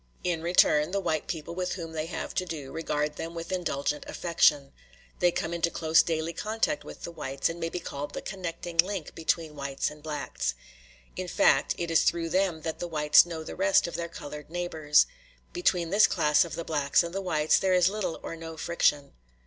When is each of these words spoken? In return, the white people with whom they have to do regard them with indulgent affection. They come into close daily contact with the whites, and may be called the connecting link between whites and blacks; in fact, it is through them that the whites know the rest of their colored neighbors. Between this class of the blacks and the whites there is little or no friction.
In 0.23 0.41
return, 0.41 0.89
the 0.89 0.99
white 0.99 1.27
people 1.27 1.53
with 1.53 1.73
whom 1.73 1.91
they 1.91 2.07
have 2.07 2.33
to 2.33 2.43
do 2.43 2.71
regard 2.71 3.17
them 3.17 3.35
with 3.35 3.51
indulgent 3.51 4.03
affection. 4.07 4.71
They 5.19 5.31
come 5.31 5.53
into 5.53 5.69
close 5.69 6.01
daily 6.01 6.33
contact 6.33 6.83
with 6.83 7.03
the 7.03 7.11
whites, 7.11 7.49
and 7.49 7.59
may 7.59 7.69
be 7.69 7.79
called 7.79 8.15
the 8.15 8.21
connecting 8.23 8.77
link 8.79 9.13
between 9.13 9.55
whites 9.55 9.91
and 9.91 10.01
blacks; 10.01 10.55
in 11.15 11.27
fact, 11.27 11.75
it 11.77 11.91
is 11.91 12.01
through 12.03 12.29
them 12.29 12.63
that 12.63 12.79
the 12.79 12.87
whites 12.87 13.27
know 13.27 13.43
the 13.43 13.55
rest 13.55 13.85
of 13.85 13.93
their 13.93 14.09
colored 14.09 14.49
neighbors. 14.49 15.05
Between 15.53 15.91
this 15.91 16.07
class 16.07 16.43
of 16.45 16.55
the 16.55 16.65
blacks 16.65 17.03
and 17.03 17.13
the 17.13 17.21
whites 17.21 17.59
there 17.59 17.75
is 17.75 17.87
little 17.87 18.19
or 18.23 18.35
no 18.35 18.57
friction. 18.57 19.13